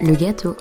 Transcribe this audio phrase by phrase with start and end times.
[0.00, 0.54] le gâteau.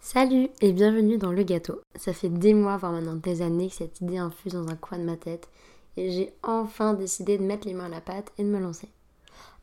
[0.00, 1.80] Salut et bienvenue dans Le Gâteau.
[1.94, 4.98] Ça fait des mois, voire maintenant des années que cette idée infuse dans un coin
[4.98, 5.48] de ma tête
[5.96, 8.88] et j'ai enfin décidé de mettre les mains à la pâte et de me lancer.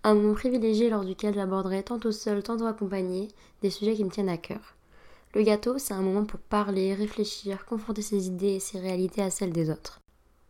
[0.03, 3.27] Un moment privilégié lors duquel j'aborderai tantôt seul, tantôt accompagné
[3.61, 4.75] des sujets qui me tiennent à cœur.
[5.35, 9.29] Le gâteau, c'est un moment pour parler, réfléchir, confronter ses idées et ses réalités à
[9.29, 9.99] celles des autres.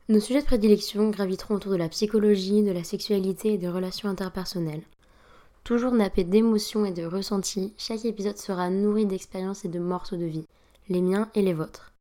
[0.10, 4.09] Nos sujets de prédilection graviteront autour de la psychologie, de la sexualité et des relations
[4.09, 4.84] interpersonnelles.
[5.63, 10.26] Toujours nappé d'émotions et de ressentis, chaque épisode sera nourri d'expériences et de morceaux de
[10.26, 10.45] vie,
[10.90, 11.94] les miens et les vôtres.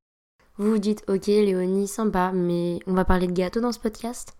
[0.57, 4.37] Vous vous dites, ok Léonie, sympa, mais on va parler de gâteau dans ce podcast?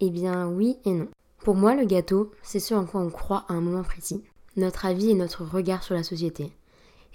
[0.00, 1.06] Eh bien oui et non.
[1.38, 4.24] Pour moi, le gâteau, c'est ce en quoi on croit à un moment précis,
[4.56, 6.50] notre avis et notre regard sur la société.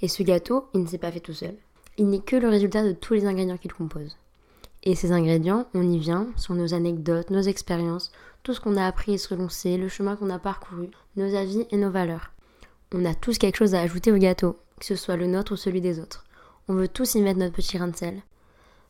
[0.02, 1.58] Et ce gâteau, il ne s'est pas fait tout seul.
[1.98, 4.16] Il n'est que le résultat de tous les ingrédients qu'il compose.
[4.84, 8.12] Et ces ingrédients, on y vient, sont nos anecdotes, nos expériences,
[8.44, 11.36] tout ce qu'on a appris et ce que sait, le chemin qu'on a parcouru, nos
[11.36, 12.32] avis et nos valeurs.
[12.94, 15.58] On a tous quelque chose à ajouter au gâteau, que ce soit le nôtre ou
[15.58, 16.26] celui des autres.
[16.68, 18.22] On veut tous y mettre notre petit grain de sel.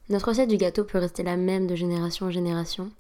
[0.10, 2.92] Notre recette du gâteau peut rester la même de génération en génération,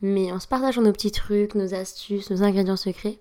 [0.00, 3.18] mais en se partageant nos petits trucs, nos astuces, nos ingrédients secrets,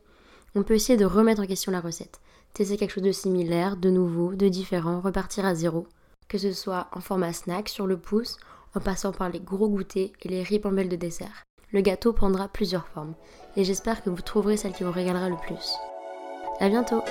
[0.55, 2.19] on peut essayer de remettre en question la recette,
[2.53, 5.88] tester quelque chose de similaire, de nouveau, de différent, repartir à zéro,
[6.27, 8.38] que ce soit en format snack sur le pouce,
[8.75, 11.45] en passant par les gros goûters et les ribambelles de dessert.
[11.71, 13.15] Le gâteau prendra plusieurs formes,
[13.55, 15.73] et j'espère que vous trouverez celle qui vous régalera le plus.
[16.59, 17.01] A bientôt